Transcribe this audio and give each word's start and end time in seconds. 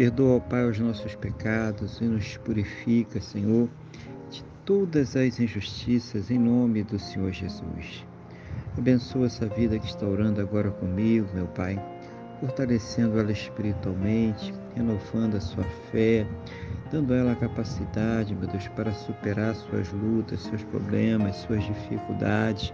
Perdoa, 0.00 0.40
Pai, 0.40 0.66
os 0.66 0.78
nossos 0.78 1.14
pecados 1.14 2.00
e 2.00 2.04
nos 2.04 2.38
purifica, 2.38 3.20
Senhor, 3.20 3.68
de 4.30 4.42
todas 4.64 5.14
as 5.14 5.38
injustiças, 5.38 6.30
em 6.30 6.38
nome 6.38 6.82
do 6.82 6.98
Senhor 6.98 7.30
Jesus. 7.30 8.06
Abençoa 8.78 9.26
essa 9.26 9.44
vida 9.44 9.78
que 9.78 9.84
está 9.84 10.06
orando 10.06 10.40
agora 10.40 10.70
comigo, 10.70 11.28
meu 11.34 11.46
Pai, 11.48 11.78
fortalecendo 12.40 13.20
ela 13.20 13.30
espiritualmente, 13.30 14.54
renovando 14.74 15.34
a 15.34 15.40
sua 15.42 15.64
fé, 15.92 16.26
dando 16.90 17.12
a 17.12 17.16
ela 17.18 17.32
a 17.32 17.36
capacidade, 17.36 18.34
meu 18.34 18.48
Deus, 18.48 18.68
para 18.68 18.92
superar 18.92 19.54
suas 19.54 19.92
lutas, 19.92 20.40
seus 20.40 20.64
problemas, 20.64 21.36
suas 21.36 21.62
dificuldades, 21.62 22.72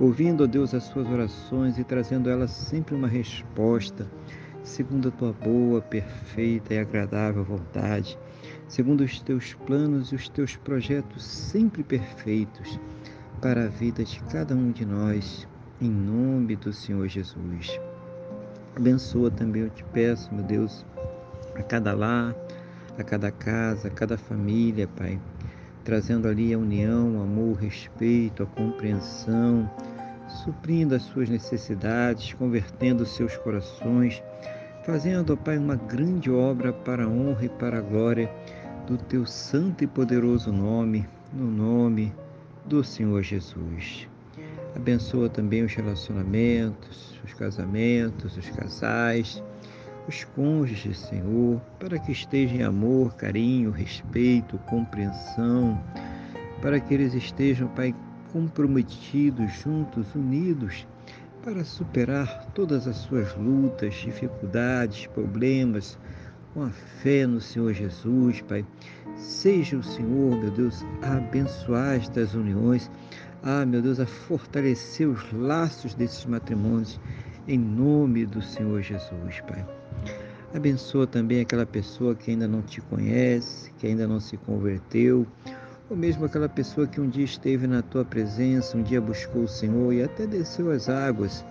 ouvindo, 0.00 0.42
ó 0.42 0.48
Deus, 0.48 0.74
as 0.74 0.82
suas 0.82 1.06
orações 1.08 1.78
e 1.78 1.84
trazendo 1.84 2.28
ela 2.28 2.48
sempre 2.48 2.96
uma 2.96 3.06
resposta 3.06 4.04
segundo 4.66 5.08
a 5.08 5.12
tua 5.12 5.32
boa, 5.32 5.80
perfeita 5.80 6.74
e 6.74 6.78
agradável 6.78 7.44
vontade, 7.44 8.18
segundo 8.66 9.04
os 9.04 9.20
teus 9.20 9.54
planos 9.54 10.10
e 10.10 10.16
os 10.16 10.28
teus 10.28 10.56
projetos 10.56 11.24
sempre 11.24 11.84
perfeitos 11.84 12.78
para 13.40 13.64
a 13.64 13.68
vida 13.68 14.02
de 14.02 14.20
cada 14.24 14.54
um 14.54 14.72
de 14.72 14.84
nós, 14.84 15.46
em 15.80 15.88
nome 15.88 16.56
do 16.56 16.72
Senhor 16.72 17.06
Jesus. 17.06 17.78
Abençoa 18.74 19.30
também, 19.30 19.62
eu 19.62 19.70
te 19.70 19.84
peço, 19.84 20.34
meu 20.34 20.44
Deus, 20.44 20.84
a 21.54 21.62
cada 21.62 21.94
lar, 21.94 22.34
a 22.98 23.04
cada 23.04 23.30
casa, 23.30 23.86
a 23.86 23.90
cada 23.90 24.18
família, 24.18 24.88
Pai, 24.88 25.20
trazendo 25.84 26.26
ali 26.26 26.52
a 26.52 26.58
união, 26.58 27.16
o 27.16 27.22
amor, 27.22 27.50
o 27.52 27.60
respeito, 27.60 28.42
a 28.42 28.46
compreensão, 28.46 29.70
suprindo 30.44 30.94
as 30.94 31.02
suas 31.02 31.28
necessidades, 31.28 32.34
convertendo 32.34 33.06
seus 33.06 33.36
corações 33.36 34.20
fazendo, 34.86 35.32
ó 35.32 35.36
Pai, 35.36 35.58
uma 35.58 35.74
grande 35.74 36.30
obra 36.30 36.72
para 36.72 37.04
a 37.04 37.08
honra 37.08 37.46
e 37.46 37.48
para 37.48 37.78
a 37.78 37.80
glória 37.80 38.32
do 38.86 38.96
teu 38.96 39.26
santo 39.26 39.82
e 39.82 39.86
poderoso 39.86 40.52
nome, 40.52 41.04
no 41.32 41.50
nome 41.50 42.14
do 42.64 42.84
Senhor 42.84 43.20
Jesus. 43.20 44.08
Abençoa 44.76 45.28
também 45.28 45.64
os 45.64 45.74
relacionamentos, 45.74 47.20
os 47.24 47.34
casamentos, 47.34 48.36
os 48.36 48.48
casais, 48.50 49.42
os 50.06 50.22
cônjuges, 50.22 51.00
Senhor, 51.00 51.60
para 51.80 51.98
que 51.98 52.12
estejam 52.12 52.58
em 52.58 52.62
amor, 52.62 53.16
carinho, 53.16 53.72
respeito, 53.72 54.56
compreensão, 54.70 55.82
para 56.62 56.78
que 56.78 56.94
eles 56.94 57.12
estejam, 57.12 57.66
Pai, 57.68 57.92
comprometidos, 58.32 59.52
juntos, 59.52 60.14
unidos 60.14 60.86
para 61.46 61.64
superar 61.64 62.44
todas 62.56 62.88
as 62.88 62.96
suas 62.96 63.32
lutas, 63.36 63.94
dificuldades, 63.94 65.06
problemas, 65.06 65.96
com 66.52 66.64
a 66.64 66.70
fé 66.70 67.24
no 67.24 67.40
Senhor 67.40 67.72
Jesus, 67.72 68.40
Pai. 68.40 68.66
Seja 69.14 69.76
o 69.76 69.82
Senhor, 69.82 70.36
meu 70.36 70.50
Deus, 70.50 70.84
a 71.02 71.18
abençoar 71.18 71.94
estas 71.94 72.34
uniões, 72.34 72.90
ah, 73.44 73.64
meu 73.64 73.80
Deus, 73.80 74.00
a 74.00 74.06
fortalecer 74.06 75.08
os 75.08 75.32
laços 75.32 75.94
desses 75.94 76.26
matrimônios, 76.26 77.00
em 77.46 77.60
nome 77.60 78.26
do 78.26 78.42
Senhor 78.42 78.82
Jesus, 78.82 79.40
Pai. 79.46 79.64
Abençoa 80.52 81.06
também 81.06 81.42
aquela 81.42 81.64
pessoa 81.64 82.16
que 82.16 82.32
ainda 82.32 82.48
não 82.48 82.60
te 82.60 82.80
conhece, 82.80 83.70
que 83.78 83.86
ainda 83.86 84.08
não 84.08 84.18
se 84.18 84.36
converteu, 84.36 85.24
ou 85.88 85.96
mesmo 85.96 86.24
aquela 86.24 86.48
pessoa 86.48 86.86
que 86.86 87.00
um 87.00 87.08
dia 87.08 87.24
esteve 87.24 87.66
na 87.66 87.80
tua 87.82 88.04
presença, 88.04 88.76
um 88.76 88.82
dia 88.82 89.00
buscou 89.00 89.44
o 89.44 89.48
Senhor 89.48 89.92
e 89.92 90.02
até 90.02 90.26
desceu 90.26 90.70
as 90.70 90.88
águas, 90.88 91.44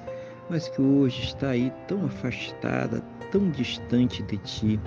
mas 0.50 0.68
que 0.68 0.82
hoje 0.82 1.24
está 1.24 1.50
aí 1.50 1.72
tão 1.88 2.06
afastada, 2.06 3.02
tão 3.32 3.50
distante 3.50 4.22
de 4.24 4.38
ti. 4.38 4.80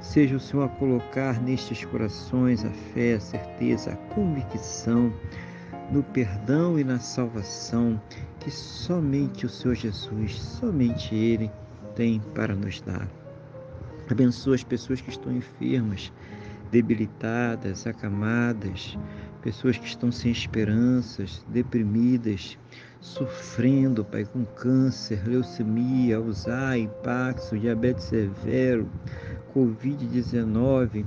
Seja 0.00 0.36
o 0.36 0.40
Senhor 0.40 0.64
a 0.64 0.68
colocar 0.68 1.40
nestes 1.40 1.84
corações 1.84 2.64
a 2.64 2.70
fé, 2.70 3.14
a 3.14 3.20
certeza, 3.20 3.92
a 3.92 3.96
convicção 4.14 5.12
no 5.92 6.02
perdão 6.02 6.78
e 6.78 6.84
na 6.84 6.98
salvação 6.98 8.00
que 8.38 8.50
somente 8.50 9.44
o 9.44 9.48
Senhor 9.48 9.74
Jesus, 9.74 10.40
somente 10.40 11.14
Ele 11.14 11.50
tem 11.94 12.20
para 12.34 12.54
nos 12.54 12.80
dar. 12.80 13.08
Abençoa 14.10 14.54
as 14.54 14.64
pessoas 14.64 15.00
que 15.00 15.10
estão 15.10 15.30
enfermas, 15.32 16.12
debilitadas, 16.70 17.86
acamadas, 17.86 18.96
pessoas 19.42 19.78
que 19.78 19.86
estão 19.86 20.12
sem 20.12 20.30
esperanças, 20.30 21.44
deprimidas, 21.48 22.58
sofrendo, 23.00 24.04
Pai, 24.04 24.24
com 24.24 24.44
câncer, 24.44 25.22
leucemia, 25.26 26.18
Alzheimer, 26.18 26.90
Paxo, 27.02 27.58
diabetes 27.58 28.04
severo, 28.04 28.88
Covid-19, 29.54 31.04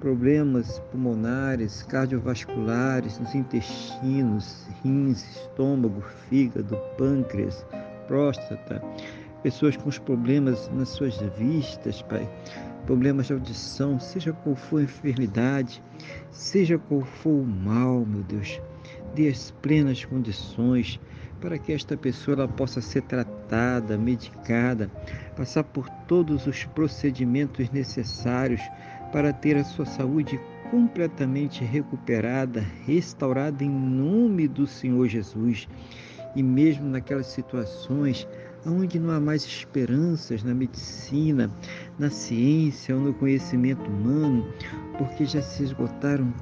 problemas 0.00 0.80
pulmonares, 0.90 1.82
cardiovasculares 1.82 3.18
nos 3.18 3.34
intestinos, 3.34 4.66
rins, 4.82 5.22
estômago, 5.36 6.02
fígado, 6.28 6.76
pâncreas, 6.98 7.64
próstata, 8.06 8.82
pessoas 9.42 9.76
com 9.76 9.88
os 9.88 9.98
problemas 9.98 10.70
nas 10.74 10.88
suas 10.88 11.16
vistas, 11.38 12.02
Pai, 12.02 12.28
problemas 12.86 13.26
de 13.26 13.32
audição, 13.32 13.98
seja 13.98 14.32
qual 14.32 14.54
for 14.54 14.80
a 14.80 14.84
enfermidade, 14.84 15.82
seja 16.30 16.78
qual 16.78 17.02
for 17.02 17.30
o 17.30 17.44
mal, 17.44 18.04
meu 18.06 18.22
Deus, 18.22 18.60
dê 19.14 19.28
as 19.28 19.50
plenas 19.62 20.04
condições 20.04 21.00
para 21.40 21.58
que 21.58 21.72
esta 21.72 21.96
pessoa 21.96 22.36
ela 22.38 22.48
possa 22.48 22.80
ser 22.80 23.02
tratada, 23.02 23.98
medicada, 23.98 24.90
passar 25.36 25.64
por 25.64 25.88
todos 26.08 26.46
os 26.46 26.64
procedimentos 26.64 27.70
necessários 27.70 28.62
para 29.12 29.32
ter 29.32 29.56
a 29.56 29.64
sua 29.64 29.84
saúde 29.84 30.40
completamente 30.70 31.62
recuperada, 31.62 32.64
restaurada 32.86 33.62
em 33.62 33.70
nome 33.70 34.48
do 34.48 34.66
Senhor 34.66 35.06
Jesus. 35.06 35.68
E 36.34 36.42
mesmo 36.42 36.88
naquelas 36.88 37.26
situações 37.26 38.26
onde 38.66 38.98
não 38.98 39.10
há 39.10 39.20
mais 39.20 39.44
esperanças 39.44 40.42
na 40.42 40.54
medicina, 40.54 41.50
na 41.98 42.10
ciência 42.10 42.94
ou 42.94 43.00
no 43.00 43.14
conhecimento 43.14 43.88
humano, 43.88 44.46
porque 44.96 45.24
já 45.24 45.42
se 45.42 45.64
esgotaram 45.64 46.32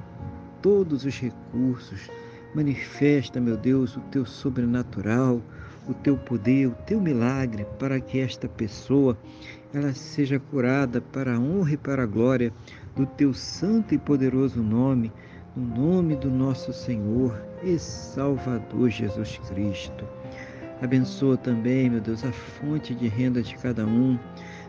todos 0.61 1.05
os 1.05 1.19
recursos. 1.19 2.09
Manifesta, 2.55 3.41
meu 3.41 3.57
Deus, 3.57 3.97
o 3.97 3.99
teu 4.11 4.25
sobrenatural, 4.25 5.41
o 5.87 5.93
teu 5.93 6.17
poder, 6.17 6.67
o 6.67 6.75
teu 6.85 7.01
milagre 7.01 7.65
para 7.77 7.99
que 7.99 8.19
esta 8.19 8.47
pessoa 8.47 9.17
ela 9.73 9.93
seja 9.93 10.39
curada 10.39 11.01
para 11.01 11.35
a 11.35 11.39
honra 11.39 11.73
e 11.73 11.77
para 11.77 12.03
a 12.03 12.07
glória 12.07 12.53
do 12.95 13.05
teu 13.05 13.33
santo 13.33 13.93
e 13.93 13.97
poderoso 13.97 14.61
nome, 14.61 15.11
no 15.55 15.63
nome 15.63 16.15
do 16.15 16.29
nosso 16.29 16.71
Senhor 16.71 17.35
e 17.63 17.77
Salvador 17.79 18.89
Jesus 18.89 19.39
Cristo. 19.49 20.05
Abençoa 20.83 21.37
também, 21.37 21.89
meu 21.89 22.01
Deus, 22.01 22.25
a 22.25 22.31
fonte 22.33 22.93
de 22.93 23.07
renda 23.07 23.41
de 23.41 23.55
cada 23.55 23.85
um, 23.85 24.19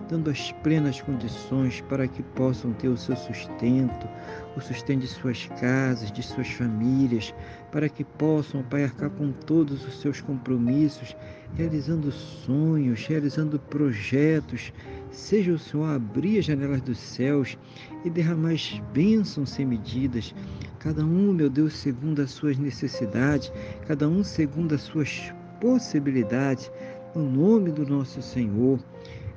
dando 0.08 0.30
as 0.30 0.52
plenas 0.62 1.02
condições 1.02 1.80
para 1.80 2.06
que 2.06 2.22
possam 2.22 2.72
ter 2.72 2.86
o 2.86 2.96
seu 2.96 3.16
sustento, 3.16 4.08
o 4.56 4.60
sustento 4.60 5.00
de 5.00 5.08
suas 5.08 5.48
casas, 5.60 6.12
de 6.12 6.22
suas 6.22 6.48
famílias, 6.50 7.34
para 7.72 7.88
que 7.88 8.04
possam, 8.04 8.62
Pai, 8.62 8.84
arcar 8.84 9.10
com 9.10 9.32
todos 9.32 9.84
os 9.84 10.00
seus 10.00 10.20
compromissos, 10.20 11.16
realizando 11.54 12.12
sonhos, 12.12 13.04
realizando 13.08 13.58
projetos, 13.58 14.72
seja 15.10 15.50
o 15.50 15.58
Senhor 15.58 15.96
abrir 15.96 16.38
as 16.38 16.44
janelas 16.44 16.80
dos 16.80 16.98
céus 16.98 17.58
e 18.04 18.08
derramar 18.08 18.52
as 18.52 18.80
bênçãos 18.92 19.50
sem 19.50 19.66
medidas, 19.66 20.32
cada 20.78 21.04
um, 21.04 21.32
meu 21.32 21.50
Deus, 21.50 21.72
segundo 21.72 22.22
as 22.22 22.30
suas 22.30 22.56
necessidades, 22.56 23.52
cada 23.84 24.08
um 24.08 24.22
segundo 24.22 24.76
as 24.76 24.82
suas 24.82 25.34
possibilidades, 25.60 26.70
no 27.14 27.22
nome 27.22 27.70
do 27.70 27.86
nosso 27.86 28.20
Senhor 28.20 28.78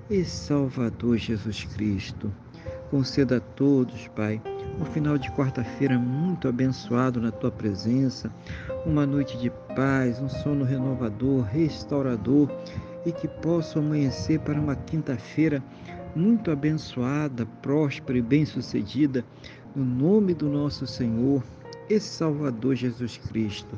e 0.09 0.23
Salvador 0.23 1.17
Jesus 1.17 1.63
Cristo. 1.65 2.31
Conceda 2.89 3.37
a 3.37 3.41
todos, 3.41 4.07
Pai, 4.09 4.41
um 4.79 4.85
final 4.85 5.17
de 5.17 5.29
quarta-feira 5.31 5.97
muito 5.97 6.47
abençoado 6.47 7.19
na 7.19 7.31
tua 7.31 7.51
presença, 7.51 8.31
uma 8.85 9.05
noite 9.05 9.37
de 9.37 9.49
paz, 9.75 10.21
um 10.21 10.29
sono 10.29 10.63
renovador, 10.63 11.43
restaurador 11.43 12.49
e 13.05 13.11
que 13.11 13.27
possa 13.27 13.79
amanhecer 13.79 14.39
para 14.39 14.59
uma 14.59 14.75
quinta-feira 14.75 15.61
muito 16.15 16.49
abençoada, 16.49 17.45
próspera 17.61 18.17
e 18.17 18.21
bem-sucedida, 18.21 19.23
no 19.75 19.83
nome 19.83 20.33
do 20.33 20.49
nosso 20.49 20.87
Senhor 20.87 21.43
e 21.89 21.99
Salvador 21.99 22.75
Jesus 22.75 23.17
Cristo. 23.17 23.77